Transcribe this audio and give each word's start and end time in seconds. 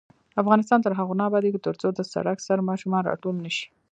افغانستان 0.41 0.79
تر 0.85 0.93
هغو 0.99 1.13
نه 1.19 1.23
ابادیږي، 1.29 1.59
ترڅو 1.67 1.87
د 1.93 1.99
سړک 2.13 2.37
سر 2.47 2.57
ماشومان 2.69 3.03
راټول 3.05 3.35
نشي. 3.45 3.67